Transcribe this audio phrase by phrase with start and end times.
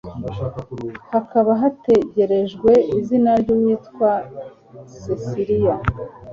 [1.11, 4.09] hakaba hategerejwe izina ry'uwitwa
[5.01, 5.75] Cecilia